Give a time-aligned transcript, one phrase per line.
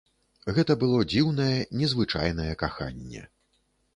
[0.57, 3.23] Гэта было дзіўнае, незвычайнае каханне.